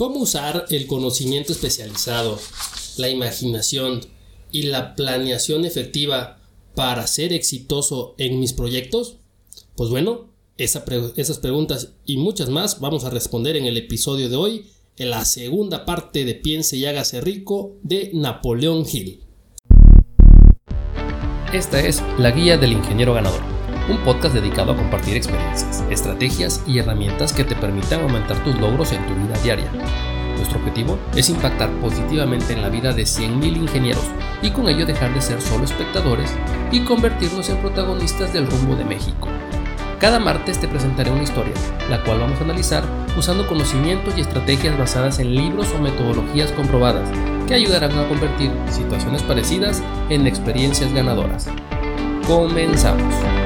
[0.00, 2.38] ¿Cómo usar el conocimiento especializado,
[2.96, 4.00] la imaginación
[4.50, 6.40] y la planeación efectiva
[6.74, 9.16] para ser exitoso en mis proyectos?
[9.76, 14.70] Pues bueno, esas preguntas y muchas más vamos a responder en el episodio de hoy,
[14.96, 19.20] en la segunda parte de Piense y hágase rico de Napoleón Hill.
[21.52, 23.42] Esta es la guía del ingeniero ganador,
[23.90, 28.92] un podcast dedicado a compartir experiencias, estrategias y herramientas que te permitan aumentar tus logros
[28.92, 29.70] en tu vida diaria.
[30.36, 34.04] Nuestro objetivo es impactar positivamente en la vida de 100.000 ingenieros
[34.42, 36.30] y con ello dejar de ser solo espectadores
[36.70, 39.28] y convertirnos en protagonistas del rumbo de México.
[39.98, 41.52] Cada martes te presentaré una historia,
[41.90, 42.84] la cual vamos a analizar
[43.18, 47.10] usando conocimientos y estrategias basadas en libros o metodologías comprobadas
[47.46, 51.48] que ayudarán a convertir situaciones parecidas en experiencias ganadoras.
[52.26, 53.39] Comenzamos.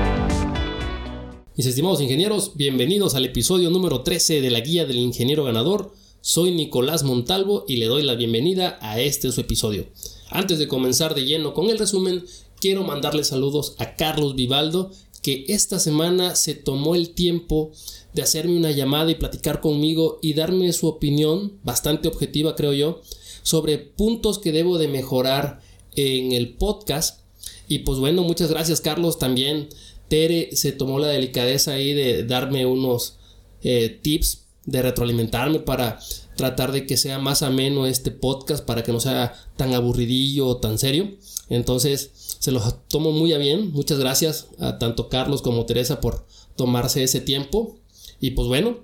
[1.57, 5.95] Mis estimados ingenieros, bienvenidos al episodio número 13 de la Guía del Ingeniero Ganador.
[6.21, 9.87] Soy Nicolás Montalvo y le doy la bienvenida a este su episodio.
[10.31, 12.25] Antes de comenzar de lleno con el resumen,
[12.61, 14.91] quiero mandarle saludos a Carlos Vivaldo,
[15.23, 17.71] que esta semana se tomó el tiempo
[18.15, 23.01] de hacerme una llamada y platicar conmigo y darme su opinión, bastante objetiva creo yo,
[23.45, 25.61] sobre puntos que debo de mejorar
[25.95, 27.21] en el podcast.
[27.69, 29.69] Y pues bueno, muchas gracias Carlos también.
[30.09, 33.19] Tere se tomó la delicadeza ahí de darme unos
[33.63, 35.99] eh, tips de retroalimentarme para
[36.37, 40.57] tratar de que sea más ameno este podcast para que no sea tan aburridillo o
[40.57, 41.11] tan serio.
[41.49, 43.73] Entonces, se los tomo muy a bien.
[43.73, 47.77] Muchas gracias a tanto Carlos como Teresa por tomarse ese tiempo.
[48.21, 48.79] Y pues bueno,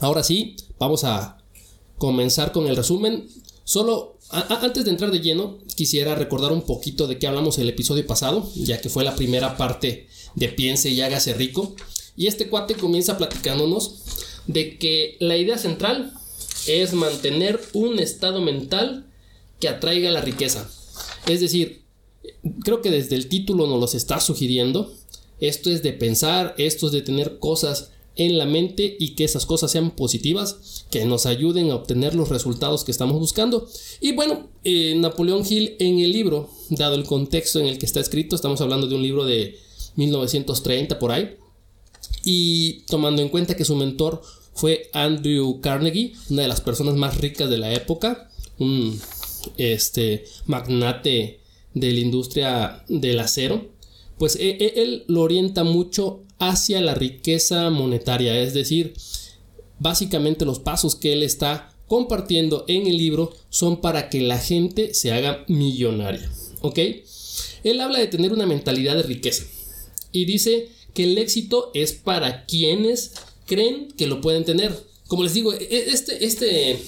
[0.00, 1.38] ahora sí, vamos a
[1.98, 3.28] comenzar con el resumen.
[3.64, 8.06] Solo antes de entrar de lleno, quisiera recordar un poquito de qué hablamos el episodio
[8.06, 11.74] pasado, ya que fue la primera parte de Piense y hágase rico.
[12.16, 14.02] Y este cuate comienza platicándonos
[14.46, 16.12] de que la idea central
[16.66, 19.06] es mantener un estado mental
[19.58, 20.68] que atraiga la riqueza.
[21.26, 21.82] Es decir,
[22.64, 24.92] creo que desde el título nos los está sugiriendo.
[25.40, 29.46] Esto es de pensar, esto es de tener cosas en la mente y que esas
[29.46, 33.66] cosas sean positivas, que nos ayuden a obtener los resultados que estamos buscando.
[34.00, 38.00] Y bueno, eh, Napoleón Hill en el libro, dado el contexto en el que está
[38.00, 39.58] escrito, estamos hablando de un libro de
[39.96, 41.36] 1930 por ahí,
[42.24, 44.22] y tomando en cuenta que su mentor
[44.54, 49.00] fue Andrew Carnegie, una de las personas más ricas de la época, un
[49.56, 51.40] este, magnate
[51.74, 53.68] de la industria del acero,
[54.18, 58.94] pues e, e, él lo orienta mucho hacia la riqueza monetaria, es decir,
[59.78, 64.94] básicamente los pasos que él está compartiendo en el libro son para que la gente
[64.94, 66.30] se haga millonaria,
[66.60, 66.78] ¿ok?
[67.64, 69.44] Él habla de tener una mentalidad de riqueza
[70.12, 73.12] y dice que el éxito es para quienes
[73.46, 74.76] creen que lo pueden tener.
[75.06, 76.80] Como les digo, e, este, este,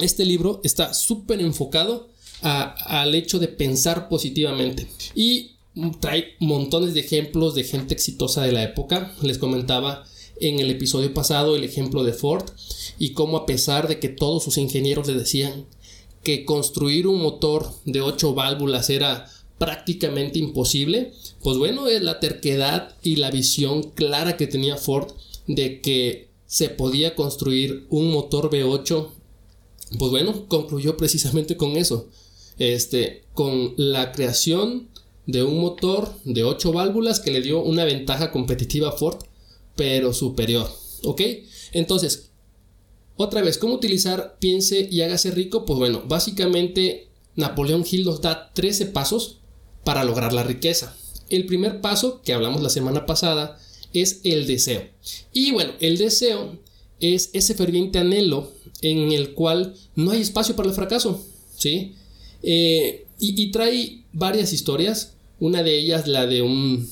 [0.00, 2.08] este libro está súper enfocado
[2.42, 4.86] al hecho de pensar positivamente.
[5.14, 5.52] Y
[6.00, 9.14] trae montones de ejemplos de gente exitosa de la época.
[9.22, 10.04] Les comentaba
[10.40, 12.44] en el episodio pasado el ejemplo de Ford
[12.98, 15.66] y cómo a pesar de que todos sus ingenieros le decían
[16.22, 19.26] que construir un motor de 8 válvulas era
[19.58, 21.12] prácticamente imposible,
[21.44, 25.12] pues bueno, es la terquedad y la visión clara que tenía Ford
[25.46, 29.10] de que se podía construir un motor V8,
[29.98, 32.08] pues bueno, concluyó precisamente con eso
[32.58, 34.88] este, con la creación
[35.26, 39.18] de un motor de 8 válvulas que le dio una ventaja competitiva a Ford,
[39.76, 40.68] pero superior.
[41.04, 41.20] ¿Ok?
[41.72, 42.30] Entonces,
[43.16, 45.64] otra vez, ¿cómo utilizar piense y hágase rico?
[45.64, 49.38] Pues bueno, básicamente Napoleón Hill nos da 13 pasos
[49.84, 50.96] para lograr la riqueza.
[51.30, 53.58] El primer paso que hablamos la semana pasada
[53.92, 54.82] es el deseo.
[55.32, 56.58] Y bueno, el deseo
[57.00, 58.50] es ese ferviente anhelo
[58.82, 61.24] en el cual no hay espacio para el fracaso.
[61.56, 61.94] ¿Sí?
[62.42, 65.14] Eh, y, trae varias historias.
[65.40, 66.88] Una de ellas, la de un,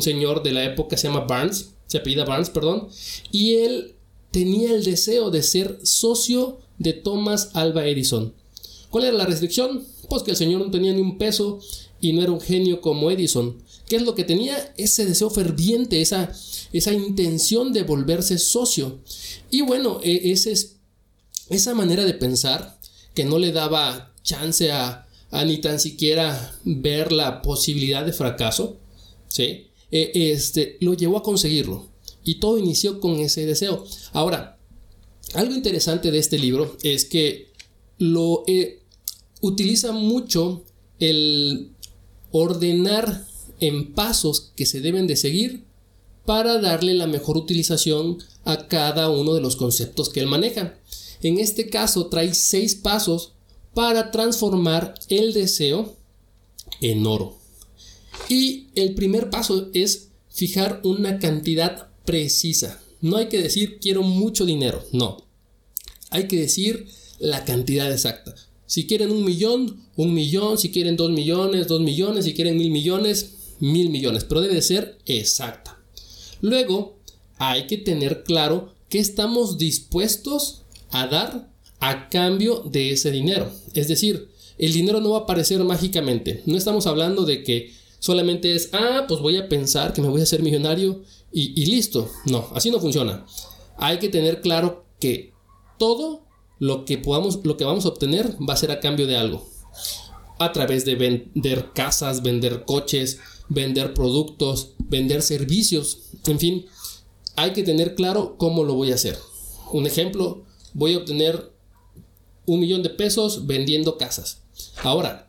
[0.00, 2.88] señor de la época, se llama Barnes, se apellida Barnes, perdón.
[3.30, 3.94] Y él
[4.30, 8.34] tenía el deseo de ser socio de Thomas Alva Edison.
[8.90, 9.84] ¿Cuál era la restricción?
[10.08, 11.60] Pues que el señor no tenía ni un peso
[12.00, 13.56] y no era un genio como Edison.
[13.90, 14.72] ¿Qué es lo que tenía?
[14.76, 16.32] Ese deseo ferviente, esa,
[16.72, 19.00] esa intención de volverse socio.
[19.50, 20.76] Y bueno, e, ese es,
[21.48, 22.78] esa manera de pensar
[23.14, 25.08] que no le daba chance a,
[25.44, 28.76] ni tan siquiera ver la posibilidad de fracaso,
[29.26, 29.66] ¿sí?
[29.90, 31.88] E, este, lo llevó a conseguirlo.
[32.22, 33.84] Y todo inició con ese deseo.
[34.12, 34.56] Ahora,
[35.34, 37.48] algo interesante de este libro es que
[37.98, 38.82] lo eh,
[39.40, 40.62] utiliza mucho
[41.00, 41.72] el
[42.30, 43.28] ordenar
[43.60, 45.64] en pasos que se deben de seguir
[46.24, 50.78] para darle la mejor utilización a cada uno de los conceptos que él maneja.
[51.22, 53.32] En este caso trae seis pasos
[53.74, 55.96] para transformar el deseo
[56.80, 57.36] en oro.
[58.28, 62.80] Y el primer paso es fijar una cantidad precisa.
[63.00, 65.24] No hay que decir quiero mucho dinero, no.
[66.10, 66.86] Hay que decir
[67.18, 68.34] la cantidad exacta.
[68.66, 70.56] Si quieren un millón, un millón.
[70.56, 72.24] Si quieren dos millones, dos millones.
[72.24, 74.24] Si quieren mil millones, mil millones.
[74.24, 75.78] Pero debe ser exacta.
[76.40, 76.98] Luego,
[77.38, 83.50] hay que tener claro qué estamos dispuestos a dar a cambio de ese dinero.
[83.74, 84.28] Es decir,
[84.58, 86.42] el dinero no va a aparecer mágicamente.
[86.44, 90.20] No estamos hablando de que solamente es, ah, pues voy a pensar que me voy
[90.20, 91.02] a hacer millonario
[91.32, 92.10] y, listo.
[92.26, 93.24] No, así no funciona.
[93.78, 95.32] Hay que tener claro que
[95.78, 96.26] todo
[96.58, 99.48] lo que podamos, lo que vamos a obtener va a ser a cambio de algo.
[100.38, 103.18] A través de vender casas, vender coches,
[103.50, 106.66] vender productos, vender servicios, en fin,
[107.36, 109.18] hay que tener claro cómo lo voy a hacer.
[109.72, 111.52] Un ejemplo, voy a obtener
[112.46, 114.42] un millón de pesos vendiendo casas.
[114.82, 115.28] Ahora,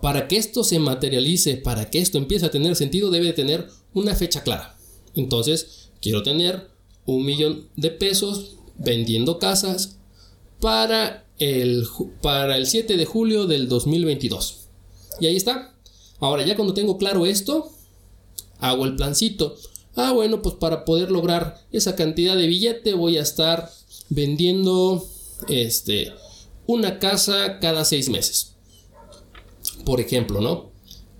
[0.00, 4.14] para que esto se materialice, para que esto empiece a tener sentido, debe tener una
[4.14, 4.76] fecha clara.
[5.14, 6.70] Entonces, quiero tener
[7.06, 9.98] un millón de pesos vendiendo casas
[10.60, 11.86] para el,
[12.20, 14.68] para el 7 de julio del 2022.
[15.20, 15.71] Y ahí está.
[16.22, 17.68] Ahora, ya cuando tengo claro esto,
[18.60, 19.56] hago el plancito.
[19.96, 23.68] Ah, bueno, pues para poder lograr esa cantidad de billete voy a estar
[24.08, 25.04] vendiendo
[25.48, 26.12] este
[26.64, 28.54] una casa cada seis meses.
[29.84, 30.70] Por ejemplo, ¿no?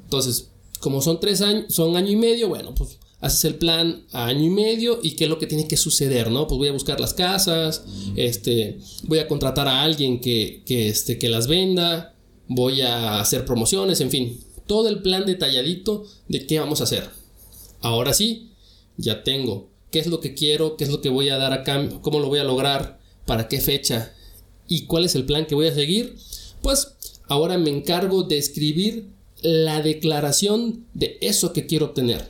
[0.04, 4.26] Entonces, como son tres años, son año y medio, bueno, pues haces el plan a
[4.26, 6.46] año y medio y qué es lo que tiene que suceder, ¿no?
[6.46, 7.84] Pues voy a buscar las casas,
[8.14, 12.14] este, voy a contratar a alguien que, que, este, que las venda,
[12.46, 14.40] voy a hacer promociones, en fin,
[14.72, 17.10] todo el plan detalladito de qué vamos a hacer.
[17.82, 18.52] Ahora sí,
[18.96, 21.62] ya tengo qué es lo que quiero, qué es lo que voy a dar a
[21.62, 24.14] cambio, cómo lo voy a lograr, para qué fecha
[24.66, 26.16] y cuál es el plan que voy a seguir.
[26.62, 26.94] Pues
[27.28, 29.08] ahora me encargo de escribir
[29.42, 32.26] la declaración de eso que quiero obtener.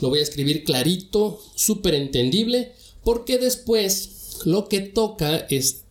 [0.00, 2.72] Lo voy a escribir clarito, súper entendible,
[3.02, 5.84] porque después lo que toca es,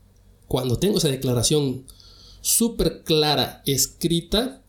[0.48, 1.86] cuando tengo esa declaración
[2.42, 4.62] súper clara escrita,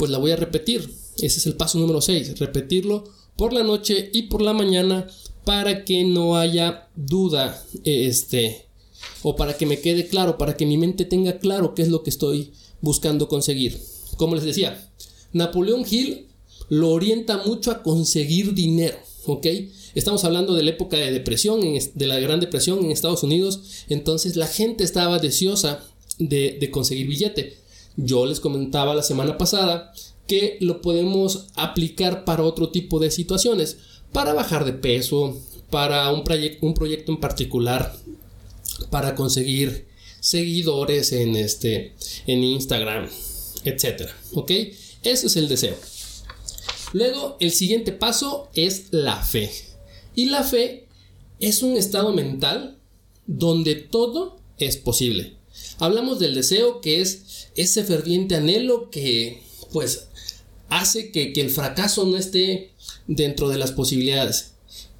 [0.00, 0.90] pues la voy a repetir.
[1.16, 3.04] Ese es el paso número 6, repetirlo
[3.36, 5.06] por la noche y por la mañana
[5.44, 8.64] para que no haya duda este
[9.22, 12.02] o para que me quede claro, para que mi mente tenga claro qué es lo
[12.02, 13.78] que estoy buscando conseguir.
[14.16, 14.90] Como les decía,
[15.34, 16.28] Napoleón Hill
[16.70, 19.46] lo orienta mucho a conseguir dinero, ¿ok?
[19.94, 24.36] Estamos hablando de la época de depresión, de la Gran Depresión en Estados Unidos, entonces
[24.36, 25.84] la gente estaba deseosa
[26.18, 27.59] de, de conseguir billete.
[27.96, 29.92] Yo les comentaba la semana pasada
[30.26, 33.78] que lo podemos aplicar para otro tipo de situaciones,
[34.12, 35.36] para bajar de peso,
[35.70, 36.22] para un,
[36.60, 37.96] un proyecto en particular,
[38.90, 39.88] para conseguir
[40.20, 41.94] seguidores en, este,
[42.26, 43.08] en Instagram,
[43.64, 44.08] etc.
[44.34, 44.50] ¿Ok?
[45.02, 45.76] Ese es el deseo.
[46.92, 49.50] Luego, el siguiente paso es la fe.
[50.14, 50.86] Y la fe
[51.38, 52.78] es un estado mental
[53.26, 55.36] donde todo es posible.
[55.78, 57.22] Hablamos del deseo que es
[57.56, 59.42] ese ferviente anhelo que
[59.72, 60.08] pues
[60.68, 62.70] hace que, el fracaso no esté
[63.06, 64.52] dentro de las posibilidades.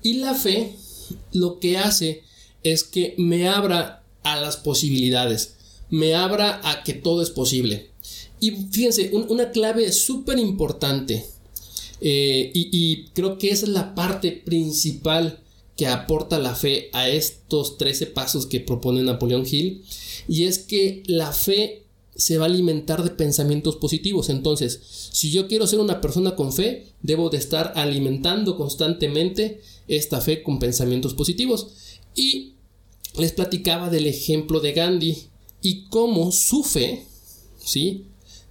[0.02, 0.72] Y la fe
[1.32, 2.22] lo que hace
[2.62, 5.54] es que me abra a las posibilidades,
[5.88, 7.90] me abra a que todo es posible.
[8.40, 11.26] Y fíjense, una clave súper importante,
[12.00, 15.40] eh, y, y, creo que esa es la parte principal
[15.76, 19.82] que aporta la fe a estos 13 pasos que propone Napoleón Hill,
[20.26, 21.79] y es que la fe
[22.20, 24.28] se va a alimentar de pensamientos positivos.
[24.28, 24.78] Entonces,
[25.10, 30.42] si yo quiero ser una persona con fe, debo de estar alimentando constantemente esta fe
[30.42, 31.68] con pensamientos positivos.
[32.14, 32.56] Y
[33.16, 35.16] les platicaba del ejemplo de Gandhi
[35.62, 37.06] y cómo su fe,
[37.58, 38.04] ¿sí?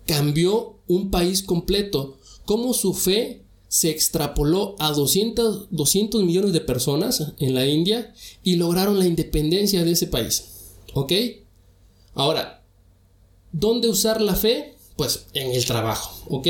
[0.07, 7.33] Cambió un país completo, cómo su fe se extrapoló a 200, 200 millones de personas
[7.37, 10.45] en la India y lograron la independencia de ese país.
[10.95, 11.13] ¿Ok?
[12.15, 12.58] Ahora,
[13.51, 14.75] ¿Dónde usar la fe?
[14.95, 16.47] Pues en el trabajo, ¿ok?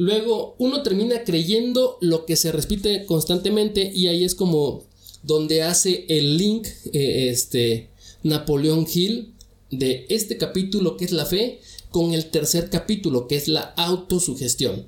[0.00, 4.84] Luego uno termina creyendo lo que se repite constantemente y ahí es como
[5.22, 7.90] donde hace el link eh, este
[8.22, 9.34] Napoleón Hill
[9.70, 14.86] de este capítulo que es la fe con el tercer capítulo que es la autosugestión.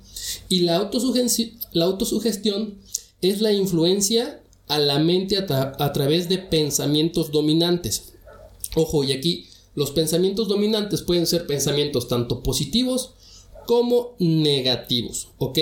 [0.49, 1.95] Y la, autosugestión, la
[3.21, 8.13] es la influencia a la mente a, a través de pensamientos dominantes.
[8.77, 13.15] Ojo, y aquí los pensamientos dominantes pueden ser pensamientos tanto positivos
[13.67, 15.59] como negativos, ¿ok?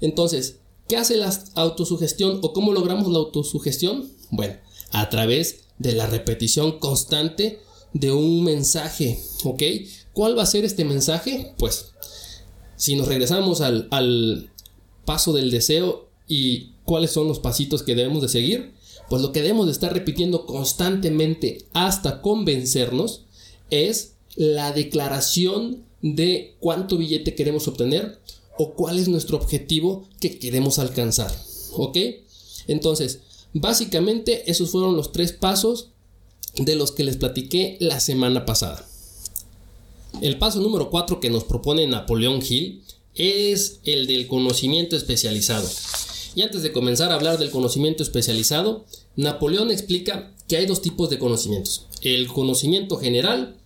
[0.00, 0.56] Entonces,
[0.88, 4.10] ¿qué hace la autosugestión o cómo logramos la autosugestión?
[4.30, 4.56] Bueno,
[4.92, 7.60] a través de la repetición constante
[7.92, 9.62] de un mensaje, ¿ok?
[10.12, 11.54] ¿Cuál va a ser este mensaje?
[11.58, 11.92] Pues
[12.76, 14.50] si nos regresamos al,
[15.04, 18.74] paso del deseo y cuáles son los pasitos que debemos de seguir,
[19.08, 23.24] pues lo que debemos de estar repitiendo constantemente hasta convencernos
[23.70, 28.18] es la declaración de cuánto billete queremos obtener
[28.58, 31.32] o cuál es nuestro objetivo que queremos alcanzar.
[31.72, 31.96] ¿Ok?
[32.66, 33.20] Entonces,
[33.52, 35.90] básicamente esos fueron los tres pasos
[36.56, 38.86] de los que les platiqué la semana pasada.
[40.20, 42.82] El paso número 4 que nos propone Napoleón Hill
[43.14, 45.68] es el del conocimiento especializado.
[46.34, 48.84] Y antes de comenzar a hablar del conocimiento especializado,
[49.16, 53.56] Napoleón explica que hay dos tipos de conocimientos, el conocimiento general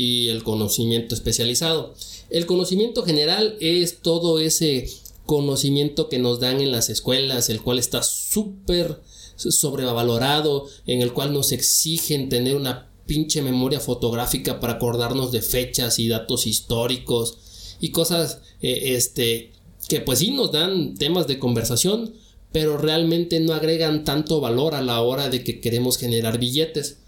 [0.00, 1.94] y el conocimiento especializado.
[2.30, 4.88] El conocimiento general es todo ese
[5.26, 9.02] conocimiento que nos dan en las escuelas, el cual está súper
[9.36, 15.98] sobrevalorado, en el cual nos exigen tener una pinche memoria fotográfica para acordarnos de fechas
[15.98, 19.52] y datos históricos y cosas eh, este
[19.88, 22.14] que pues sí nos dan temas de conversación,
[22.52, 26.98] pero realmente no agregan tanto valor a la hora de que queremos generar billetes.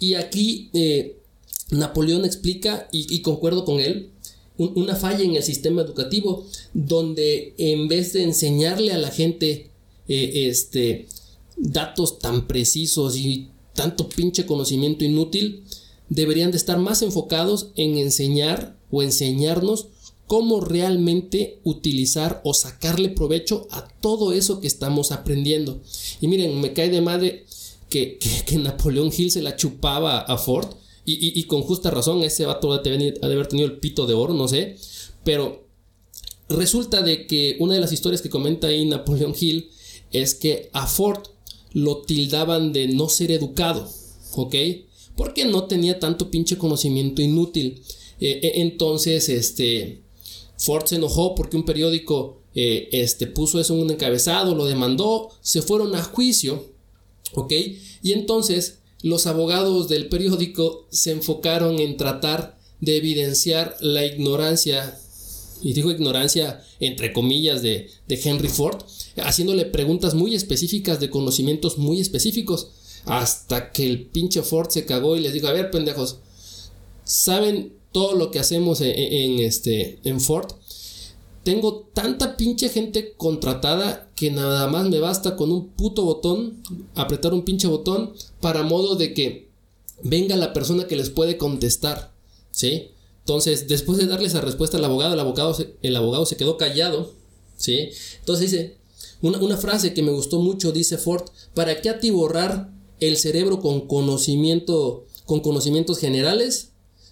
[0.00, 1.18] Y aquí eh,
[1.78, 4.10] Napoleón explica, y, concuerdo con él,
[4.56, 9.70] una falla en el sistema educativo donde en vez de enseñarle a la gente
[10.06, 11.08] eh, este,
[11.56, 15.64] datos tan precisos y tanto pinche conocimiento inútil,
[16.08, 19.88] deberían de estar más enfocados en enseñar o enseñarnos
[20.26, 25.80] cómo realmente utilizar o sacarle provecho a todo eso que estamos aprendiendo.
[26.20, 27.44] Y miren, me cae de madre
[27.88, 30.68] que, que, Napoleón Hill se la chupaba a Ford
[31.06, 34.48] y, con justa razón, ese vato ha de haber tenido el pito de oro, no
[34.48, 34.76] sé,
[35.22, 35.64] pero
[36.48, 39.70] resulta de que una de las historias que comenta ahí Napoleón Hill
[40.12, 41.20] es que a Ford
[41.72, 43.88] lo tildaban de no ser educado,
[44.36, 44.54] ¿ok?
[45.16, 47.82] Porque no tenía tanto pinche conocimiento inútil.
[48.20, 50.02] Eh, eh, entonces, este,
[50.56, 55.30] Ford se enojó porque un periódico eh, este, puso eso en un encabezado, lo demandó,
[55.40, 56.64] se fueron a juicio,
[57.34, 57.52] ¿ok?
[58.02, 64.98] Y entonces los abogados del periódico se enfocaron en tratar de evidenciar la ignorancia,
[65.60, 68.82] y digo ignorancia entre comillas, de, de Henry Ford,
[69.18, 72.70] haciéndole preguntas muy específicas de conocimientos muy específicos,
[73.04, 76.20] hasta que el pinche Ford se cagó y les dijo, a ver pendejos,
[77.04, 80.50] ¿saben todo lo que hacemos en, este, en Ford.
[81.44, 86.62] Tengo tanta pinche gente contratada que nada más me basta con un puto botón,
[86.94, 89.48] apretar un pinche botón, para modo de que
[90.02, 92.12] venga la persona que les puede contestar.
[92.50, 92.88] ¿Sí?
[93.20, 97.12] Entonces, después de darle esa respuesta al abogado, el abogado se, quedó callado.
[97.56, 97.90] ¿Sí?
[98.20, 98.76] Entonces dice,
[99.22, 101.24] una, una frase que me gustó mucho, dice Ford,
[101.54, 106.70] ¿para qué atiborrar el cerebro con conocimiento, con conocimientos generales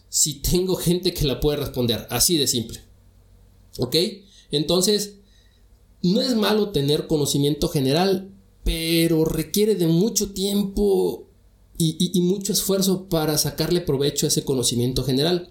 [0.08, 2.06] si tengo gente que la puede responder.
[2.10, 2.80] Así de simple.
[3.78, 3.96] ¿Ok?
[4.50, 5.14] Entonces,
[6.02, 8.30] no es malo tener conocimiento general,
[8.64, 11.26] pero requiere de mucho tiempo
[11.78, 15.50] y, mucho esfuerzo para sacarle provecho a ese conocimiento general.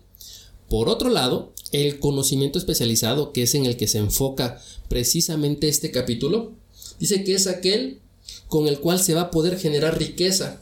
[0.70, 5.92] Por otro lado, el conocimiento especializado, que es en el que se enfoca precisamente este
[5.92, 6.54] capítulo,
[7.00, 8.00] dice que es aquel
[8.48, 10.62] con el cual se va a poder generar riqueza.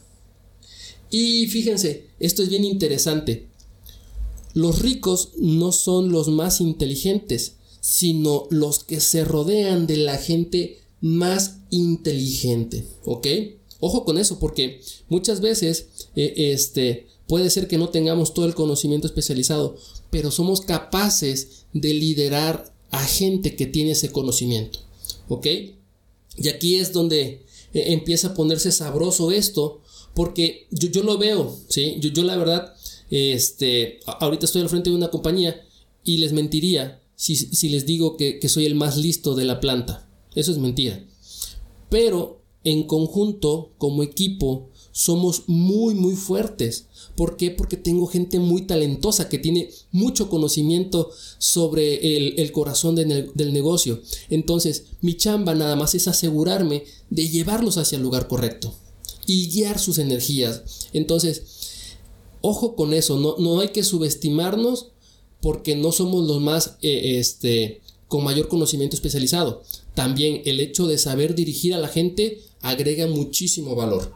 [1.11, 3.48] Y fíjense, esto es bien interesante.
[4.59, 10.79] Los ricos no son los más inteligentes, sino los que se rodean de la gente
[10.99, 13.25] más inteligente, ¿ok?
[13.79, 15.87] Ojo con eso, porque muchas veces
[16.17, 19.77] eh, este, puede ser que no tengamos todo el conocimiento especializado,
[20.09, 24.79] pero somos capaces de liderar a gente que tiene ese conocimiento,
[25.29, 25.47] ¿ok?
[26.35, 29.79] Y aquí es donde eh, empieza a ponerse sabroso esto,
[30.13, 31.95] porque yo, yo lo veo, ¿sí?
[32.01, 32.75] Yo, yo la verdad
[33.09, 35.61] este, ahorita estoy al frente de una compañía
[36.03, 40.07] y les mentiría si, les digo que, soy el más listo de la planta.
[40.35, 41.05] Eso es mentira.
[41.89, 46.85] Pero en conjunto, como equipo, somos muy, muy fuertes.
[47.17, 47.51] ¿Por qué?
[47.51, 54.01] Porque tengo gente muy talentosa que tiene mucho conocimiento sobre el, corazón del negocio.
[54.29, 58.73] Entonces, mi chamba nada más es asegurarme de llevarlos hacia el lugar correcto
[59.25, 60.89] y guiar sus energías.
[60.93, 61.58] Entonces,
[62.41, 64.91] Ojo con eso, no, no hay que subestimarnos
[65.41, 69.63] porque no somos los más eh, este, con mayor conocimiento especializado.
[69.93, 74.13] También el hecho de saber dirigir a la gente agrega muchísimo valor.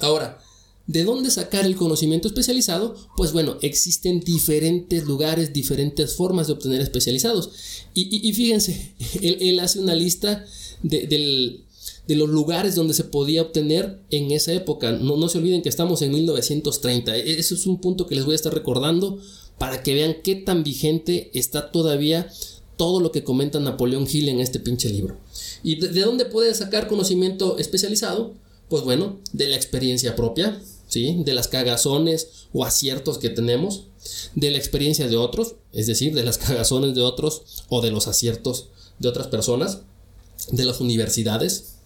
[0.00, 0.38] Ahora,
[0.86, 2.96] ¿de dónde sacar el conocimiento especializado?
[3.16, 7.50] Pues bueno, existen diferentes lugares, diferentes formas de obtener especializados.
[7.94, 10.44] Y, fíjense, él, hace una lista
[10.82, 11.60] de,
[12.08, 14.92] de los lugares donde se podía obtener en esa época.
[14.92, 17.14] No, no se olviden que estamos en 1930.
[17.16, 19.18] E, Eso es un punto que les voy a estar recordando
[19.58, 22.30] para que vean qué tan vigente está todavía
[22.78, 25.18] todo lo que comenta Napoleón Hill en este pinche libro.
[25.62, 28.32] ¿Y de, de dónde puede sacar conocimiento especializado?
[28.70, 31.22] Pues bueno, de la experiencia propia, ¿sí?
[31.24, 33.84] De las cagazones o aciertos que tenemos,
[34.34, 38.08] de la experiencia de otros, es decir, de las cagazones de otros o de los
[38.08, 39.80] aciertos de otras personas,
[40.50, 41.77] de las universidades,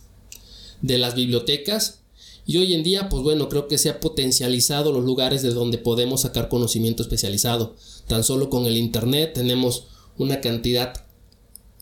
[0.83, 2.03] de las bibliotecas
[2.45, 5.79] y hoy en día, pues bueno, creo que se ha potencializado los lugares de donde
[5.79, 7.77] podemos sacar conocimiento especializado.
[8.09, 9.87] Tan solo con el Internet tenemos
[10.19, 11.07] una cantidad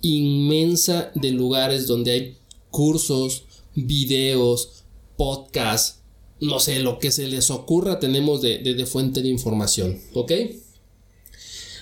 [0.02, 2.37] inmensa de lugares donde hay
[2.71, 4.85] cursos, videos,
[5.16, 6.00] podcasts,
[6.40, 10.33] no sé, lo que se les ocurra tenemos de, de, de fuente de información, ¿ok?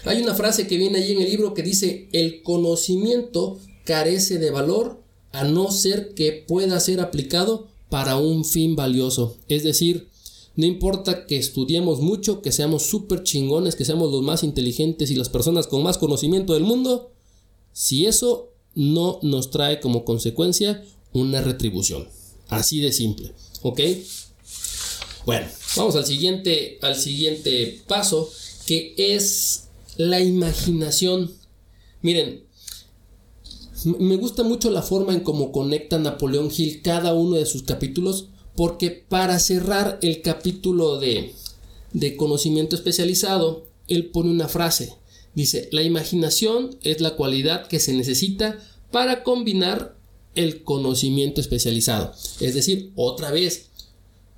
[0.05, 4.51] Hay una frase que viene ahí en el libro que dice, el conocimiento carece de
[4.51, 9.37] valor a no ser que pueda ser aplicado para un fin valioso.
[9.49, 10.09] Es decir,
[10.57, 15.15] no importa que estudiemos mucho, que seamos súper chingones, que seamos los más inteligentes y
[15.15, 17.13] las personas con más conocimiento del mundo,
[17.73, 22.09] si eso no nos trae como consecuencia una retribución.
[22.49, 23.33] Así de simple,
[23.63, 23.81] ¿ok?
[25.27, 28.31] Bueno, vamos al siguiente, al siguiente paso,
[28.67, 31.31] que es la imaginación.
[32.03, 32.48] Miren,
[33.85, 38.29] me gusta mucho la forma en cómo conecta Napoleón Hill cada uno de sus capítulos,
[38.57, 41.33] porque para cerrar el capítulo de,
[41.93, 44.95] de conocimiento especializado, él pone una frase.
[45.35, 48.59] Dice, la imaginación es la cualidad que se necesita
[48.91, 49.97] para combinar
[50.35, 52.13] el conocimiento especializado.
[52.41, 53.69] Es decir, otra vez,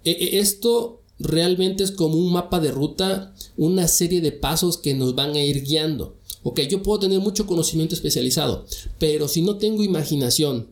[0.04, 4.94] e, e, esto realmente es como un mapa de ruta, una serie de pasos que
[4.94, 6.16] nos van a ir guiando.
[6.42, 8.64] Ok, yo puedo tener mucho conocimiento especializado,
[8.98, 10.68] pero si no tengo imaginación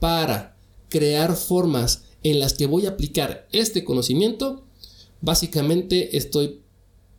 [0.00, 0.56] para
[0.88, 4.64] crear formas en las que voy a aplicar este conocimiento,
[5.20, 6.60] básicamente estoy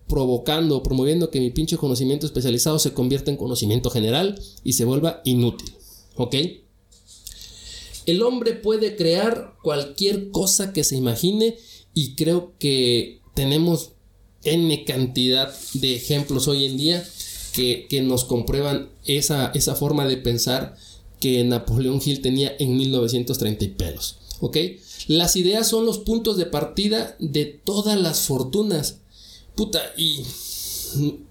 [0.08, 5.22] provocando, promoviendo que mi pinche conocimiento especializado se convierta en conocimiento general y se vuelva
[5.24, 5.72] inútil.
[6.16, 6.36] ¿Ok?
[8.06, 11.58] El hombre puede crear cualquier cosa que se imagine
[11.94, 13.92] y creo que tenemos
[14.44, 17.08] N cantidad de ejemplos hoy en día
[17.90, 20.76] que, nos comprueban esa, esa, forma de pensar
[21.20, 24.18] que Napoleón Hill tenía en 1930 y pelos.
[24.40, 24.58] ¿Ok?
[25.08, 29.00] Las ideas son los puntos de partida de todas las fortunas.
[29.56, 30.22] Puta, y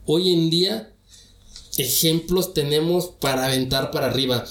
[0.04, 0.92] hoy en día
[1.78, 4.44] ejemplos tenemos para aventar para arriba.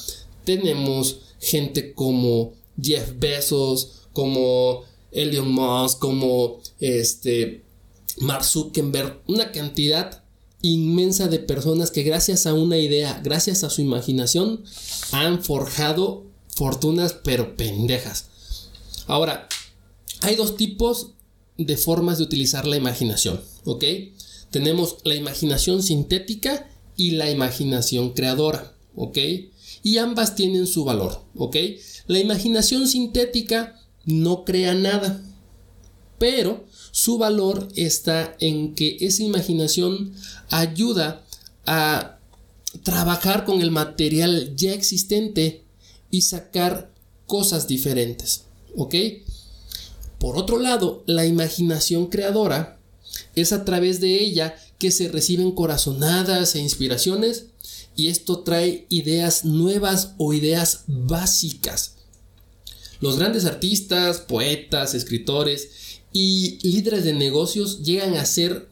[0.46, 7.64] Tenemos gente como Jeff Bezos, como Elon Musk, como este
[8.18, 10.24] Mark Zuckerberg, una cantidad
[10.74, 14.64] inmensa de personas que gracias a una idea, gracias a su imaginación,
[15.12, 18.26] han forjado fortunas pero pendejas.
[19.08, 19.48] Ahora,
[20.22, 21.12] hay dos tipos
[21.58, 23.84] de formas de utilizar la imaginación, ¿ok?
[24.52, 29.18] Tenemos la imaginación sintética y la imaginación creadora, ¿ok?
[29.84, 31.56] Y ambas tienen su valor, ¿ok?
[32.08, 35.22] La imaginación sintética no crea nada,
[36.18, 36.66] pero
[36.98, 40.16] su valor está en que esa imaginación
[40.50, 41.24] ayuda
[41.68, 42.18] a
[42.82, 45.64] trabajar con el material ya existente
[46.10, 46.92] y sacar
[47.28, 48.46] cosas diferentes.
[48.76, 48.96] ¿Ok?
[50.18, 52.80] Por otro lado, la imaginación creadora
[53.36, 57.46] es a través de ella que se reciben corazonadas e inspiraciones
[57.96, 61.94] y esto trae ideas nuevas o ideas básicas.
[63.02, 65.70] Los grandes artistas, poetas, escritores
[66.14, 68.70] y líderes de negocios llegan a ser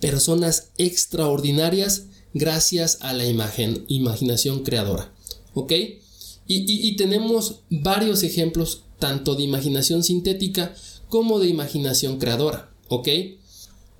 [0.00, 5.12] personas extraordinarias gracias a la imagen, imaginación creadora.
[5.54, 5.72] ¿Ok?
[5.72, 10.74] Y, y, tenemos varios ejemplos tanto de imaginación sintética
[11.08, 12.72] como de imaginación creadora.
[12.88, 13.08] ¿Ok?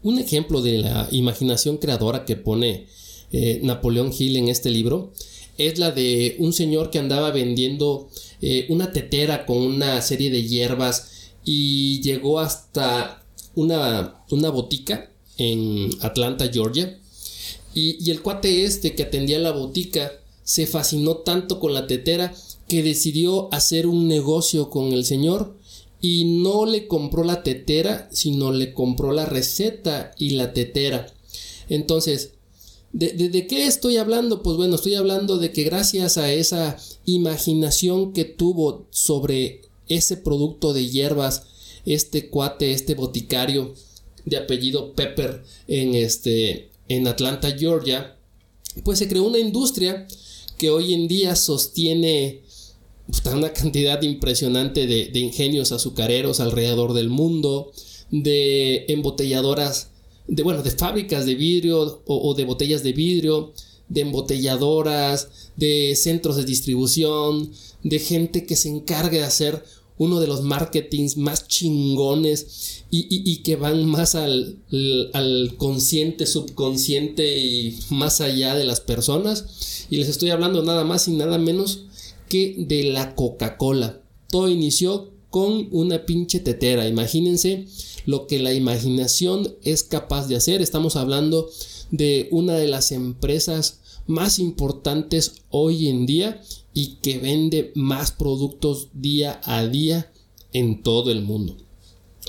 [0.02, 2.86] Un ejemplo de la imaginación creadora que pone
[3.32, 5.12] eh, Napoleón Hill en este libro
[5.58, 8.08] es la de un señor que andaba vendiendo
[8.40, 13.24] eh, una tetera con una serie de hierbas y llegó hasta
[13.54, 16.98] una, una botica en Atlanta, Georgia.
[17.74, 22.34] Y, y el cuate este que atendía la botica se fascinó tanto con la tetera
[22.68, 25.56] que decidió hacer un negocio con el señor
[26.00, 31.06] y no le compró la tetera, sino le compró la receta y la tetera.
[31.68, 32.32] Entonces,
[32.92, 34.42] ¿de, de, de qué estoy hablando?
[34.42, 40.72] Pues bueno, estoy hablando de que gracias a esa imaginación que tuvo sobre ese producto
[40.72, 41.42] de hierbas,
[41.84, 43.74] este cuate, este boticario
[44.24, 48.16] de apellido Pepper en este en Atlanta, Georgia,
[48.82, 50.08] pues se creó una industria
[50.58, 52.42] que hoy en día sostiene
[53.32, 57.72] una cantidad impresionante de, ingenios azucareros alrededor del mundo,
[58.10, 59.90] de embotelladoras,
[60.26, 63.52] de bueno, de fábricas de vidrio o, de botellas de vidrio,
[63.88, 69.64] de embotelladoras, de centros de distribución, de gente que se encargue de hacer
[70.00, 74.56] uno de los marketings más chingones y, que van más al,
[75.12, 79.84] al, consciente, subconsciente y más allá de las personas.
[79.90, 81.82] Y les estoy hablando nada más y nada menos
[82.30, 84.00] que de la Coca-Cola.
[84.30, 86.88] Todo inició con una pinche tetera.
[86.88, 87.66] Imagínense
[88.06, 90.62] lo que la imaginación es capaz de hacer.
[90.62, 91.50] Estamos hablando
[91.90, 93.79] de una de las empresas
[94.10, 96.42] más importantes hoy en día
[96.74, 100.12] y que vende más productos día a día
[100.52, 101.56] en todo el mundo.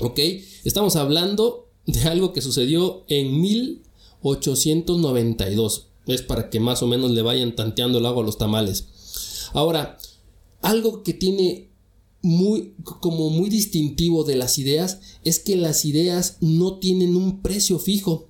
[0.00, 0.18] ¿Ok?
[0.64, 5.88] Estamos hablando de algo que sucedió en 1892.
[6.06, 8.86] Es para que más o menos le vayan tanteando el agua a los tamales.
[9.52, 9.98] Ahora,
[10.62, 11.68] algo que tiene
[12.22, 17.78] muy como muy distintivo de las ideas es que las ideas no tienen un precio
[17.78, 18.28] fijo.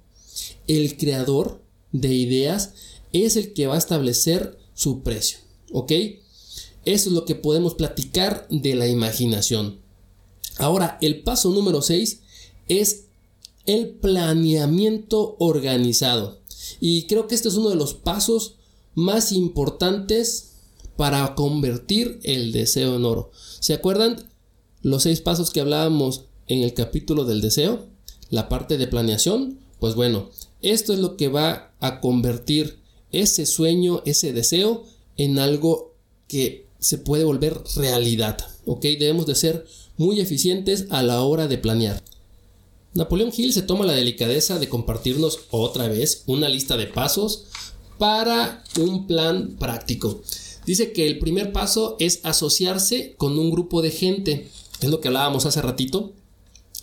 [0.67, 1.63] El creador
[1.93, 2.75] de ideas
[3.13, 5.39] es el que va a establecer su precio.
[5.73, 5.93] ¿Ok?
[6.85, 9.81] Eso es lo que podemos platicar de la imaginación.
[10.59, 12.21] Ahora, el paso número 6
[12.69, 13.05] es
[13.67, 16.41] el planeamiento organizado.
[16.81, 18.57] Y creo que este es uno de los pasos
[18.95, 20.53] más importantes
[20.97, 23.31] para convertir el deseo en oro.
[23.61, 24.29] ¿Se acuerdan
[24.83, 27.87] los seis pasos que hablábamos en el capítulo del deseo?
[28.31, 29.59] La parte de planeación.
[29.79, 32.82] Pues bueno, esto es lo que va a convertir
[33.13, 34.85] ese sueño, ese deseo
[35.17, 35.95] en algo
[36.29, 38.39] que se puede volver realidad.
[38.67, 38.83] ¿Ok?
[38.83, 42.03] Debemos de ser muy eficientes a la hora de planear.
[42.95, 47.47] Napoleón Hill se toma la delicadeza de compartirnos otra vez una lista de pasos
[47.99, 50.23] para un plan práctico.
[50.67, 54.49] Dice que el primer paso es asociarse con un grupo de gente.
[54.81, 56.13] Es lo que hablábamos hace ratito.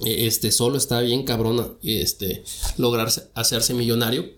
[0.04, 2.44] E, este solo está bien cabrón este,
[2.78, 4.30] lograr hacerse millonario.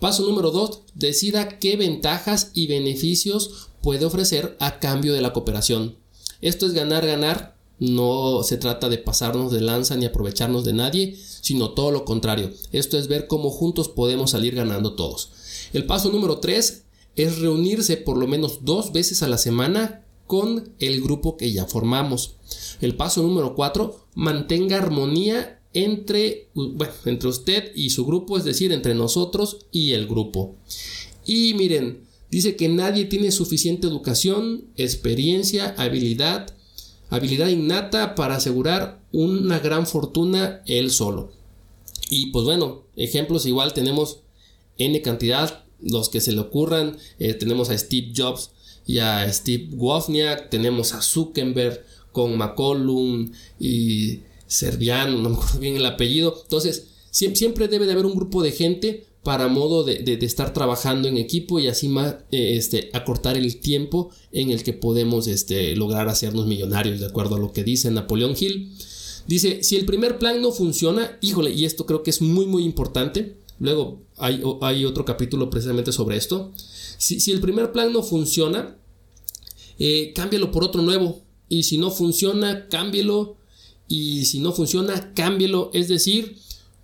[0.00, 0.80] Paso número 2.
[0.94, 5.96] Decida qué ventajas y beneficios puede ofrecer a cambio de la cooperación.
[6.40, 7.54] Esto es ganar, ganar.
[7.78, 12.50] No se trata de pasarnos de lanza ni aprovecharnos de nadie, sino todo lo contrario.
[12.72, 15.32] Esto es ver cómo juntos podemos salir ganando todos.
[15.74, 16.82] El paso número 3
[17.16, 21.66] es reunirse por lo menos dos veces a la semana con el grupo que ya
[21.66, 22.36] formamos.
[22.80, 26.48] El paso número 4, mantenga armonía entre,
[27.04, 30.56] entre usted y su grupo, es decir, entre nosotros y el grupo.
[31.24, 36.54] Y miren, dice que nadie tiene suficiente educación, experiencia, habilidad,
[37.08, 41.32] habilidad innata para asegurar una gran fortuna él solo.
[42.08, 44.20] Y pues bueno, ejemplos igual tenemos
[44.78, 46.96] n cantidad, los que se le ocurran.
[47.18, 48.50] Eh, tenemos a Steve Jobs
[48.86, 55.76] y a Steve Wozniak, tenemos a Zuckerberg con McCollum y Serviano, no me acuerdo bien
[55.76, 56.38] el apellido.
[56.42, 61.16] Entonces, siempre debe de haber un grupo de gente para modo de, estar trabajando en
[61.16, 66.08] equipo y así más, eh, este, acortar el tiempo en el que podemos este, lograr
[66.08, 68.72] hacernos millonarios, de acuerdo a lo que dice Napoleón Hill.
[69.26, 72.64] Dice, si el primer plan no funciona, híjole, y esto creo que es muy muy
[72.64, 76.52] importante, Luego hay, hay otro capítulo precisamente sobre esto.
[76.56, 78.76] Si, el primer plan no funciona,
[79.78, 81.20] eh, cámbialo por otro nuevo.
[81.48, 83.36] Y si no funciona, cámbielo.
[83.90, 85.70] Y si no funciona, cámbielo.
[85.74, 86.36] Es decir,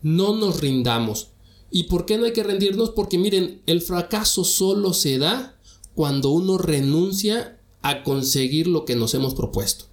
[0.02, 1.28] no nos rindamos.
[1.70, 2.90] ¿Y por qué no hay que rendirnos?
[2.90, 5.56] Porque miren, el fracaso solo se da
[5.94, 9.84] cuando uno renuncia a conseguir lo que nos hemos propuesto.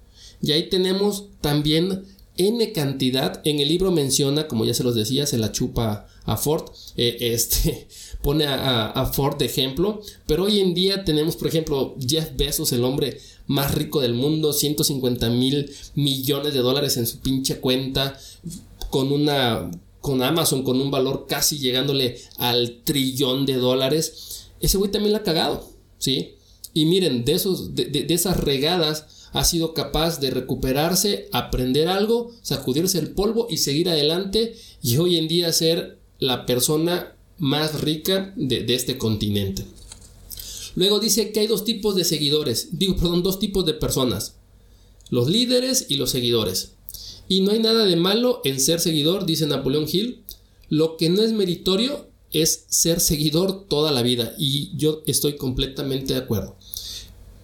[0.42, 2.04] Y ahí tenemos también
[2.36, 3.40] N cantidad.
[3.44, 6.64] En el libro menciona, como ya se los decía, se la chupa a Ford.
[6.96, 7.86] Eh, este
[8.22, 10.00] pone a, Ford de ejemplo.
[10.26, 14.52] Pero hoy en día tenemos, por ejemplo, Jeff Bezos, el hombre más rico del mundo,
[14.52, 18.18] 150 mil millones de dólares en su pinche cuenta.
[18.90, 19.70] Con una.
[20.00, 24.48] con Amazon, con un valor casi llegándole al trillón de dólares.
[24.60, 25.68] Ese güey también la ha cagado.
[25.98, 26.34] ¿Sí?
[26.72, 32.98] Y miren, de, esos, de esas regadas ha sido capaz de recuperarse, aprender algo, sacudirse
[32.98, 38.64] el polvo y seguir adelante y hoy en día ser la persona más rica de,
[38.74, 39.64] este continente.
[40.74, 44.36] Luego dice que hay dos tipos de seguidores, digo, perdón, dos tipos de personas,
[45.10, 46.72] los líderes y los seguidores.
[47.28, 50.22] Y no hay nada de malo en ser seguidor, dice Napoleón Hill.
[50.68, 54.34] Lo que no es meritorio es ser seguidor toda la vida.
[54.38, 56.56] Y yo estoy completamente de acuerdo.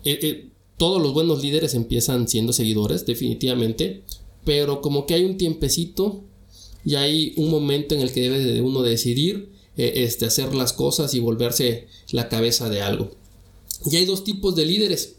[0.05, 4.03] Eh, eh, todos los buenos líderes empiezan siendo seguidores, definitivamente,
[4.45, 6.25] pero como que hay un tiempecito
[6.85, 10.73] y hay un momento en el que debe de uno decidir eh, este, hacer las
[10.73, 13.13] cosas y volverse la cabeza de algo.
[13.91, 15.17] Y hay dos tipos de líderes.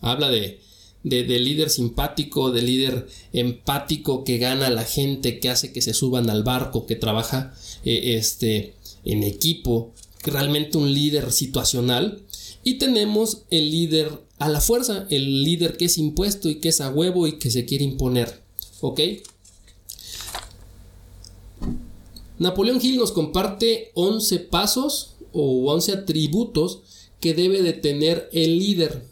[0.00, 0.60] Habla de,
[1.02, 5.94] de, líder simpático, de líder empático que gana a la gente, que hace que se
[5.94, 8.74] suban al barco, que trabaja eh, este,
[9.04, 12.22] en equipo, realmente un líder situacional.
[12.62, 16.80] Y tenemos el líder a la fuerza, el líder que es impuesto y que es
[16.80, 18.42] a huevo y que se quiere imponer.
[18.80, 19.00] ¿Ok?
[22.44, 26.80] Napoleón Hill nos comparte 11 pasos o 11 atributos
[27.18, 29.02] que debe de tener el líder.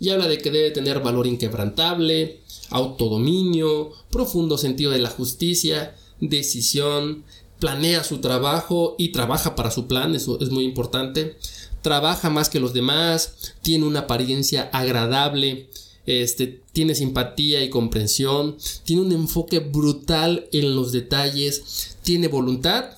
[0.00, 2.40] Y habla de que debe tener valor inquebrantable,
[2.70, 7.22] autodominio, profundo sentido de la justicia, decisión,
[7.60, 11.36] planea su trabajo y trabaja para su plan, eso es muy importante.
[11.82, 15.68] Trabaja más que los demás, tiene una apariencia agradable,
[16.06, 22.96] este, tiene simpatía y comprensión, tiene un enfoque brutal en los detalles, tiene voluntad,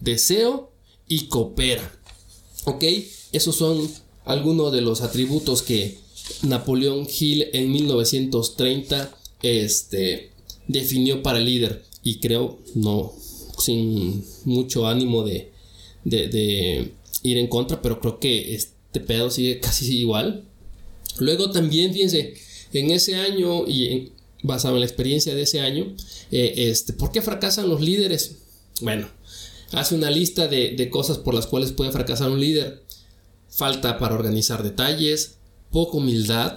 [0.00, 0.70] deseo
[1.06, 1.94] y coopera.
[2.64, 2.84] ¿Ok?
[3.32, 3.88] Esos son
[4.24, 5.98] algunos de los atributos que
[6.42, 10.30] Napoleón Hill en 1930 este,
[10.66, 13.12] definió para el líder y creo no
[13.58, 15.52] sin mucho ánimo de,
[16.04, 20.44] de ir en contra, pero creo que este pedo sigue casi igual
[21.18, 22.34] Luego también, fíjense,
[22.72, 25.94] en ese año y basado en la experiencia de ese año,
[26.30, 28.36] eh, este, ¿por qué fracasan los líderes?
[28.80, 29.08] Bueno,
[29.72, 32.82] hace una lista de, cosas por las cuales puede fracasar un líder.
[33.48, 35.38] Falta para organizar detalles,
[35.70, 36.54] poca humildad,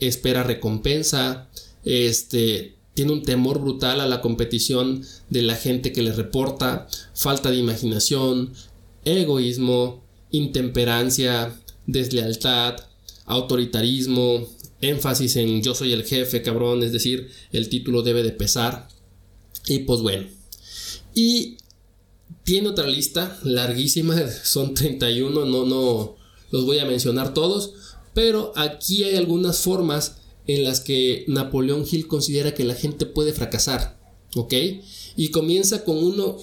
[0.00, 1.48] espera recompensa,
[1.84, 7.50] este, tiene un temor brutal a la competición de la gente que le reporta, falta
[7.50, 8.52] de imaginación,
[9.04, 11.54] egoísmo, intemperancia,
[11.86, 12.87] deslealtad,
[13.28, 14.48] autoritarismo,
[14.80, 18.88] énfasis en yo soy el jefe, cabrón, es decir, el título debe de pesar.
[19.66, 20.26] Y pues bueno.
[21.14, 21.58] Y
[22.44, 26.16] tiene otra lista larguísima, son 31, no, no
[26.50, 27.74] los voy a mencionar todos,
[28.14, 33.34] pero aquí hay algunas formas en las que Napoleón Hill considera que la gente puede
[33.34, 33.98] fracasar,
[34.34, 34.54] ¿ok?
[35.16, 36.38] Y comienza con uno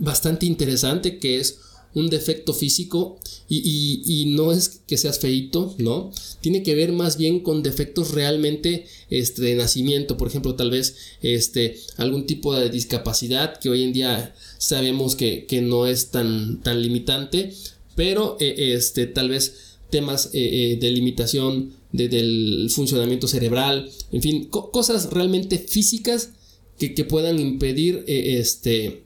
[0.00, 1.60] bastante interesante que es
[1.96, 6.12] un defecto físico y, no es que seas feito, ¿no?
[6.42, 10.96] Tiene que ver más bien con defectos realmente este, de nacimiento, por ejemplo, tal vez
[11.22, 16.82] este, algún tipo de discapacidad que hoy en día sabemos que, no es tan, tan
[16.82, 17.54] limitante,
[17.94, 24.44] pero eh, este, tal vez temas eh, eh, de limitación del funcionamiento cerebral, en fin,
[24.50, 26.32] cosas realmente físicas
[26.78, 29.05] que, que puedan impedir este,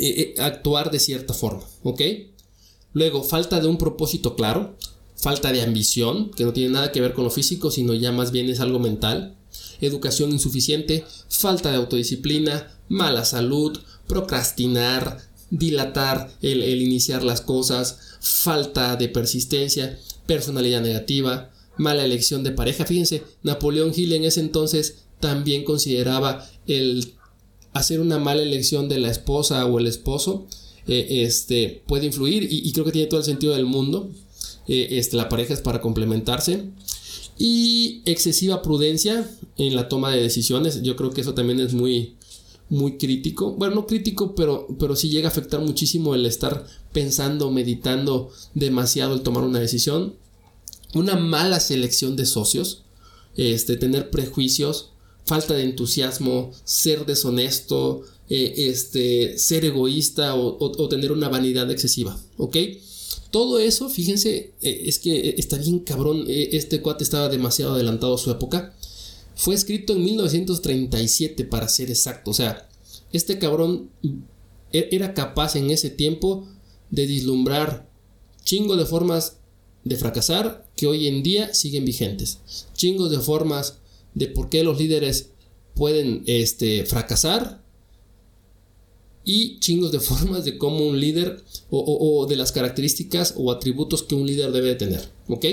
[0.00, 2.00] eh, eh, actuar de cierta forma, ¿ok?
[2.94, 4.78] Luego, falta de un propósito claro,
[5.14, 8.32] falta de ambición, que no tiene nada que ver con lo físico, sino ya más
[8.32, 9.36] bien es algo mental,
[9.82, 15.18] educación insuficiente, falta de autodisciplina, mala salud, procrastinar,
[15.50, 22.86] dilatar el, el iniciar las cosas, falta de persistencia, personalidad negativa, mala elección de pareja.
[22.86, 27.12] Fíjense, Napoleón Hill en ese entonces también consideraba el
[27.72, 30.46] hacer una mala elección de la esposa o el esposo
[30.86, 34.10] eh, este, puede influir y, creo que tiene todo el sentido del mundo.
[34.66, 36.64] Eh, este, la pareja es para complementarse.
[37.38, 40.82] Y excesiva prudencia en la toma de decisiones.
[40.82, 42.14] Yo creo que eso también es muy,
[42.68, 43.52] muy crítico.
[43.52, 49.14] Bueno, no crítico, pero, pero sí llega a afectar muchísimo el estar pensando, meditando demasiado
[49.14, 50.14] el tomar una decisión.
[50.92, 52.82] Una mala selección de socios.
[53.36, 54.90] Este, tener prejuicios
[55.30, 62.56] falta de entusiasmo, ser deshonesto, eh, este, ser egoísta o, tener una vanidad excesiva, ¿ok?
[63.30, 68.16] Todo eso, fíjense, eh, es que está bien cabrón, eh, este cuate estaba demasiado adelantado
[68.16, 68.74] a su época.
[69.36, 72.68] Fue escrito en 1937 para ser exacto, o sea,
[73.12, 73.88] este cabrón
[74.72, 76.48] e, era capaz en ese tiempo
[76.90, 77.88] de vislumbrar
[78.42, 79.36] chingo de formas
[79.84, 82.38] de fracasar que hoy en día siguen vigentes.
[82.74, 83.79] Chingos de formas
[84.14, 85.30] de por qué los líderes
[85.74, 87.62] pueden este, fracasar
[89.24, 94.14] y chingos de formas de cómo un líder o, de las características o atributos que
[94.14, 95.08] un líder debe tener.
[95.28, 95.46] ¿Ok?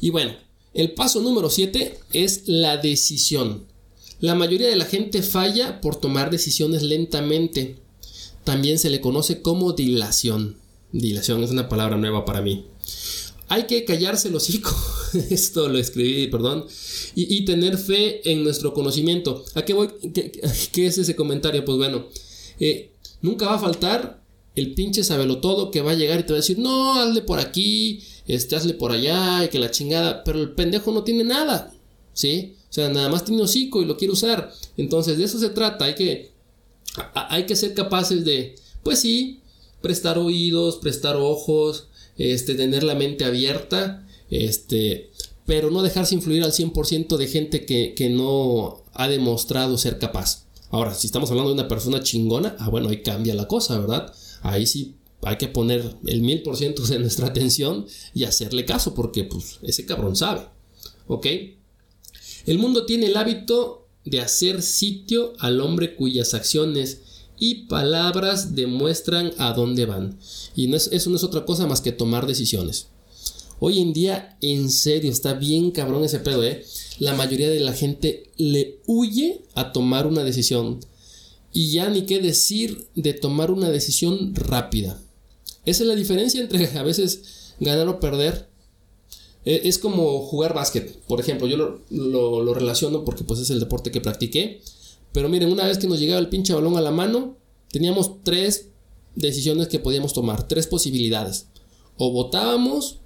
[0.00, 0.32] Y bueno,
[0.74, 3.66] el paso número 7 es la decisión.
[4.20, 7.76] La mayoría de la gente falla por tomar decisiones lentamente.
[8.42, 10.56] También se le conoce como dilación.
[10.92, 12.66] Dilación es una palabra nueva para mí.
[13.48, 14.74] Hay que callarse el hocico.
[15.30, 16.66] Esto lo escribí, perdón
[17.14, 19.44] y, tener fe en nuestro conocimiento.
[19.54, 19.88] ¿A qué voy?
[20.72, 21.64] ¿Qué, es ese comentario?
[21.64, 22.06] Pues bueno,
[22.58, 22.90] eh,
[23.22, 24.22] nunca va a faltar
[24.54, 25.02] el pinche
[25.40, 28.56] todo que va a llegar y te va a decir, no, hazle por aquí, este,
[28.56, 31.74] hazle por allá y que la chingada, pero el pendejo no tiene nada,
[32.12, 32.54] ¿sí?
[32.70, 34.52] O sea, nada más tiene hocico y lo quiere usar.
[34.76, 36.32] Entonces, de eso se trata, hay que,
[37.14, 39.40] hay que ser capaces de, pues sí,
[39.80, 45.10] prestar oídos, prestar ojos, este, tener la mente abierta, este,
[45.46, 50.44] pero no dejarse influir al 100% de gente que, que no ha demostrado ser capaz.
[50.70, 54.12] Ahora, si estamos hablando de una persona chingona, ah, bueno, ahí cambia la cosa, ¿verdad?
[54.42, 58.94] Ahí sí hay que poner el mil por ciento de nuestra atención y hacerle caso,
[58.94, 60.42] porque pues ese cabrón sabe.
[61.06, 61.26] ¿Ok?
[62.46, 69.32] El mundo tiene el hábito de hacer sitio al hombre cuyas acciones y palabras demuestran
[69.38, 70.18] a dónde van.
[70.54, 72.88] Y no es, eso no es otra cosa más que tomar decisiones.
[73.60, 76.64] Hoy en día, en serio, está bien cabrón ese pedo, ¿eh?
[76.98, 80.80] La mayoría de la gente le huye a tomar una decisión.
[81.52, 85.00] Y ya ni qué decir de tomar una decisión rápida.
[85.64, 88.48] Esa es la diferencia entre a veces ganar o perder.
[89.44, 90.98] E, es como jugar básquet.
[91.06, 94.60] Por ejemplo, yo lo, lo, relaciono porque pues es el deporte que practiqué.
[95.14, 97.36] Pero miren, una vez que nos llegaba el pinche balón a la mano,
[97.70, 98.70] teníamos tres
[99.14, 101.46] decisiones que podíamos tomar, tres posibilidades.
[101.96, 102.98] O votábamos,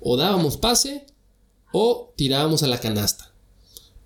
[0.00, 1.04] o dábamos pase,
[1.70, 3.34] o tirábamos a la canasta.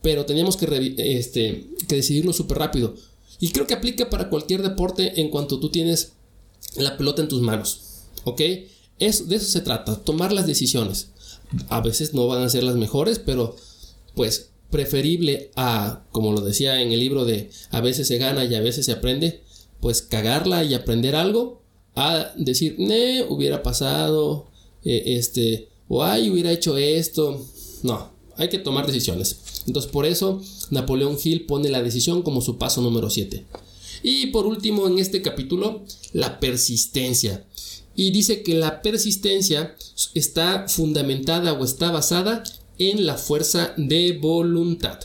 [0.03, 2.97] Pero teníamos que, este, que decidirlo súper rápido.
[3.39, 6.15] Y creo que aplica para cualquier deporte en cuanto tú tienes
[6.75, 8.07] la pelota en tus manos.
[8.25, 8.41] ¿Ok?
[8.99, 11.11] Es, de eso se trata, tomar las decisiones.
[11.69, 13.55] A veces no van a ser las mejores, pero
[14.17, 18.55] pues preferible a, como lo decía en el libro de a veces se gana y
[18.55, 19.43] a veces se aprende,
[19.81, 21.63] pues cagarla y aprender algo,
[21.95, 24.49] a decir, ne, hubiera pasado,
[24.85, 27.45] eh, este, o ay, hubiera hecho esto.
[27.83, 29.63] No, hay que tomar decisiones.
[29.67, 33.45] Entonces, por eso Napoleón Hill pone la decisión como su paso número 7.
[34.03, 37.45] Y por último, en este capítulo, la persistencia
[37.97, 39.75] y dice que la persistencia
[40.15, 42.45] está fundamentada o está basada
[42.79, 45.01] en la fuerza de voluntad.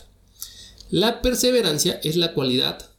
[0.90, 2.90] La perseverancia es la cualidad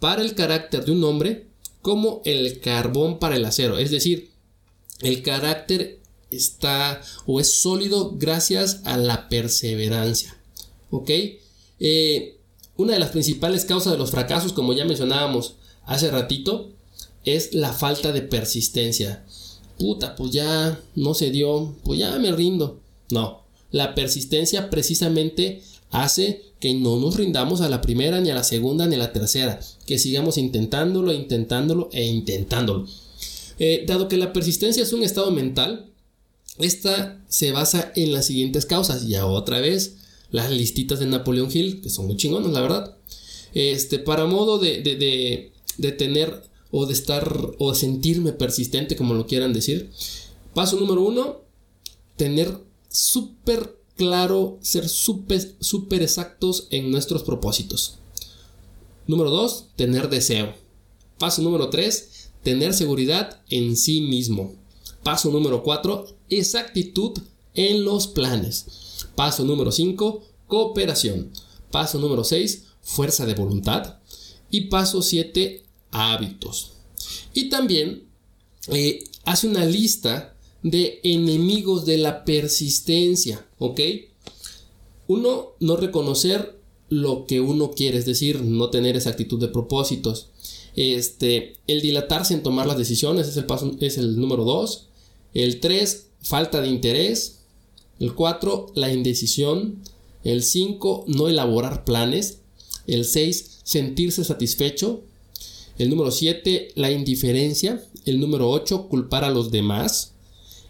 [0.00, 1.46] para el carácter de un hombre
[1.82, 4.30] como el carbón para el acero, es decir,
[5.00, 6.00] el carácter
[6.30, 10.36] está o es sólido gracias a la perseverancia.
[10.90, 11.10] ¿Ok?
[11.80, 12.36] Eh,
[12.76, 15.54] una de las principales causas de los fracasos, como ya mencionábamos
[15.84, 16.70] hace ratito,
[17.24, 19.24] es la falta de persistencia
[19.78, 22.80] puta, pues ya no se dio, pues ya me rindo.
[23.10, 28.44] No, la persistencia precisamente hace que no nos rindamos a la primera, ni a la
[28.44, 32.86] segunda, ni a la tercera, que sigamos intentándolo, intentándolo e intentándolo.
[33.58, 35.90] Eh, dado que la persistencia es un estado mental,
[36.58, 39.06] esta se basa en las siguientes causas.
[39.06, 39.96] Ya otra vez,
[40.30, 42.96] las listitas de Napoleón Hill, que son muy chingonas, la verdad.
[43.54, 49.26] Este, para modo de, de, de tener o de estar o sentirme persistente, como lo
[49.26, 49.90] quieran decir.
[50.54, 51.42] Paso número uno,
[52.16, 52.52] tener
[52.88, 57.98] súper claro, ser súper super exactos en nuestros propósitos.
[59.06, 60.54] Número dos, tener deseo.
[61.18, 64.54] Paso número tres, tener seguridad en sí mismo.
[65.02, 67.18] Paso número cuatro, exactitud
[67.54, 68.66] en los planes.
[69.14, 71.32] Paso número cinco, cooperación.
[71.70, 73.98] Paso número seis, fuerza de voluntad.
[74.50, 76.72] Y paso siete, hábitos.
[77.34, 78.04] Y también
[78.68, 80.36] eh, hace una lista
[80.70, 83.80] de enemigos de la persistencia, ¿ok?
[85.06, 90.28] Uno, no reconocer lo que uno quiere, es decir, no tener esa actitud de propósitos.
[90.76, 94.86] Este, el dilatarse en tomar las decisiones es el, paso, es el número 2.
[95.34, 97.40] El 3, falta de interés.
[97.98, 99.82] El 4, la indecisión.
[100.24, 102.38] El 5, no elaborar planes.
[102.86, 105.02] El 6, sentirse satisfecho.
[105.78, 107.84] El número 7, la indiferencia.
[108.04, 110.12] El número 8, culpar a los demás.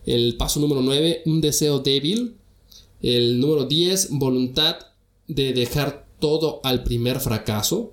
[0.08, 2.36] El paso número 9, un deseo débil.
[3.02, 4.78] El número 10, voluntad
[5.26, 7.92] de dejar todo al primer fracaso.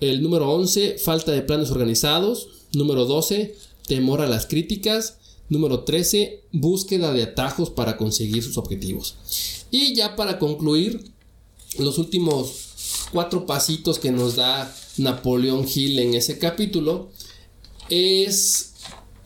[0.00, 2.48] El número 11, falta de planes organizados.
[2.74, 3.54] Número 12,
[3.86, 5.16] temor a las críticas.
[5.48, 9.16] Número 13, búsqueda de atajos para conseguir sus objetivos.
[9.70, 11.02] Y ya para concluir,
[11.78, 17.08] los últimos cuatro pasitos que nos da Napoleón Hill en ese capítulo
[17.88, 18.71] es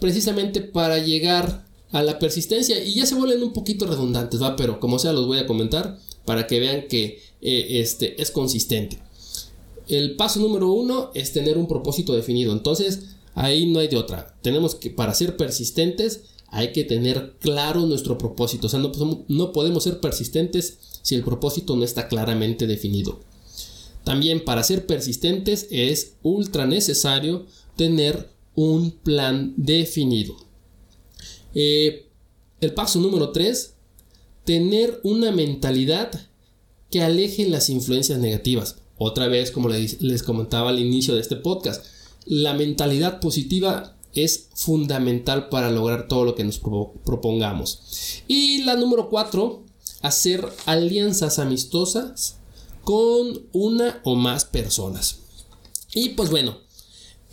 [0.00, 4.56] precisamente para llegar a la persistencia y ya se vuelven un poquito redundantes, ¿va?
[4.56, 9.01] Pero como sea los voy a comentar para que vean que eh, este es consistente.
[9.88, 12.53] El paso número uno es tener un propósito definido.
[12.53, 14.34] Entonces, ahí no hay de otra.
[14.42, 18.66] Tenemos que, para ser persistentes, hay que tener claro nuestro propósito.
[18.66, 18.90] O sea, no,
[19.28, 23.20] no podemos ser persistentes si el propósito no está claramente definido.
[24.03, 30.36] También para ser persistentes es ultra necesario tener un plan definido.
[31.54, 32.09] Eh,
[32.61, 33.74] el paso número 3,
[34.44, 36.11] tener una mentalidad
[36.90, 38.76] que aleje las influencias negativas.
[38.98, 41.84] Otra vez, como les comentaba al inicio de este podcast,
[42.24, 48.22] la mentalidad positiva es fundamental para lograr todo lo que nos propongamos.
[48.26, 49.62] Y la número 4,
[50.02, 52.38] hacer alianzas amistosas
[52.82, 55.18] con una o más personas.
[55.92, 56.59] Y pues bueno,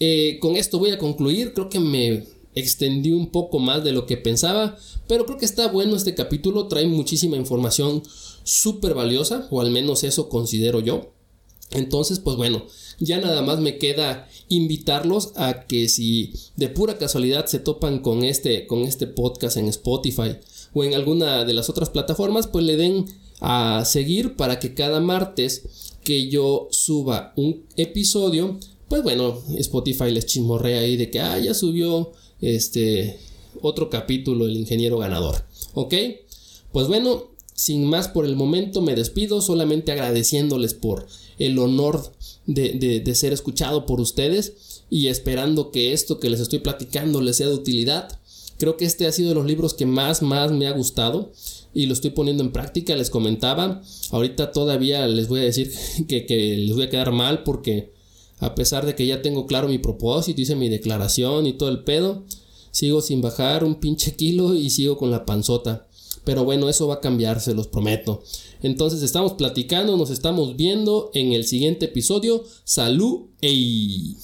[0.05, 1.53] eh, con esto voy a concluir.
[1.53, 2.25] Creo que me
[2.55, 4.77] extendí un poco más de lo que pensaba,
[5.07, 6.67] pero creo que está bueno este capítulo.
[6.67, 8.03] Trae muchísima información
[8.43, 11.13] súper valiosa, o al menos eso considero yo.
[11.71, 12.65] Entonces, pues bueno,
[12.99, 18.25] ya nada más me queda invitarlos a que si de pura casualidad se topan con
[18.25, 20.35] este, con este podcast en Spotify
[20.73, 23.05] o en alguna de las otras plataformas, pues le den
[23.39, 25.63] a seguir para que cada martes
[26.03, 28.59] que yo suba un episodio,
[28.93, 33.17] pues bueno, Spotify les chismorrea ahí de que ah, ya subió este
[33.59, 35.45] otro capítulo el ingeniero ganador.
[35.73, 35.95] ¿Ok?
[36.71, 41.07] Pues bueno, sin más por el momento me despido, solamente agradeciéndoles por
[41.39, 42.13] el honor
[42.45, 47.47] de, ser escuchado por ustedes y esperando que esto que les estoy platicando les sea
[47.47, 48.19] de utilidad.
[48.59, 51.31] Creo que este ha sido de los libros que más, más me ha gustado
[51.73, 52.95] y lo estoy poniendo en práctica.
[52.95, 53.81] Les comentaba,
[54.11, 55.73] ahorita todavía les voy a decir
[56.07, 57.92] que, que les voy a quedar mal porque
[58.43, 61.83] a pesar de que ya tengo claro mi propósito, hice mi declaración y todo el
[61.85, 62.25] pedo,
[62.71, 65.87] sigo sin bajar un pinche kilo y sigo con la panzota.
[66.25, 68.21] Pero bueno, eso va a cambiar, se los prometo.
[68.61, 72.43] Entonces estamos platicando, nos estamos viendo en el siguiente episodio.
[72.65, 73.27] Salud.
[73.41, 74.17] Ey.